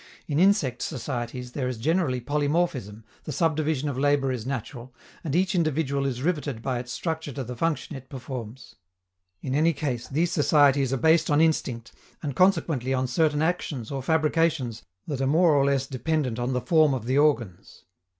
In 0.27 0.39
insect 0.39 0.81
societies 0.81 1.51
there 1.51 1.67
is 1.67 1.77
generally 1.77 2.19
polymorphism, 2.19 3.03
the 3.25 3.31
subdivision 3.31 3.87
of 3.87 3.99
labor 3.99 4.31
is 4.31 4.47
natural, 4.47 4.91
and 5.23 5.35
each 5.35 5.53
individual 5.53 6.07
is 6.07 6.23
riveted 6.23 6.63
by 6.63 6.79
its 6.79 6.91
structure 6.91 7.31
to 7.33 7.43
the 7.43 7.55
function 7.55 7.95
it 7.95 8.09
performs. 8.09 8.73
In 9.43 9.53
any 9.53 9.73
case, 9.73 10.07
these 10.07 10.31
societies 10.31 10.91
are 10.91 10.97
based 10.97 11.29
on 11.29 11.39
instinct, 11.39 11.91
and 12.23 12.35
consequently 12.35 12.95
on 12.95 13.05
certain 13.05 13.43
actions 13.43 13.91
or 13.91 14.01
fabrications 14.01 14.81
that 15.05 15.21
are 15.21 15.27
more 15.27 15.51
or 15.53 15.63
less 15.65 15.85
dependent 15.85 16.39
on 16.39 16.53
the 16.53 16.61
form 16.61 16.95
of 16.95 17.05
the 17.05 17.19
organs. 17.19 17.83